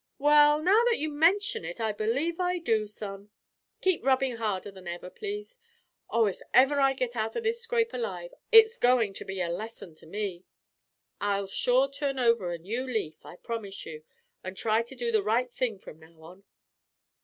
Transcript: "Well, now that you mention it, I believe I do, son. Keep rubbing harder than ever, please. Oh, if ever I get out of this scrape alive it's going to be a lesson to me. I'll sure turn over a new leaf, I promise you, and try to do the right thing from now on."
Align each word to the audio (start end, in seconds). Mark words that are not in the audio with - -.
"Well, 0.17 0.63
now 0.63 0.83
that 0.85 0.97
you 0.97 1.11
mention 1.11 1.63
it, 1.63 1.79
I 1.79 1.91
believe 1.91 2.39
I 2.39 2.57
do, 2.57 2.87
son. 2.87 3.29
Keep 3.81 4.03
rubbing 4.03 4.37
harder 4.37 4.71
than 4.71 4.87
ever, 4.87 5.11
please. 5.11 5.59
Oh, 6.09 6.25
if 6.25 6.41
ever 6.55 6.79
I 6.81 6.93
get 6.93 7.15
out 7.15 7.35
of 7.35 7.43
this 7.43 7.61
scrape 7.61 7.93
alive 7.93 8.33
it's 8.51 8.77
going 8.77 9.13
to 9.13 9.23
be 9.25 9.41
a 9.41 9.49
lesson 9.49 9.93
to 9.97 10.07
me. 10.07 10.43
I'll 11.19 11.45
sure 11.45 11.87
turn 11.87 12.17
over 12.17 12.51
a 12.51 12.57
new 12.57 12.83
leaf, 12.83 13.23
I 13.23 13.35
promise 13.35 13.85
you, 13.85 14.03
and 14.43 14.57
try 14.57 14.81
to 14.81 14.95
do 14.95 15.11
the 15.11 15.21
right 15.21 15.53
thing 15.53 15.77
from 15.77 15.99
now 15.99 16.19
on." 16.23 16.45